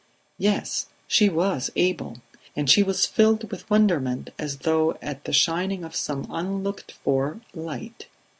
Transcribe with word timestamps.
Yes, 0.39 0.87
she 1.07 1.29
was 1.29 1.69
able; 1.75 2.21
and 2.55 2.67
she 2.67 2.81
was 2.81 3.05
filled 3.05 3.51
with 3.51 3.69
wonderment 3.69 4.31
as 4.39 4.57
though 4.57 4.97
at 4.99 5.25
the 5.25 5.31
shining 5.31 5.83
of 5.83 5.95
some 5.95 6.25
unlooked 6.31 6.93
for 7.03 7.39
light. 7.53 8.07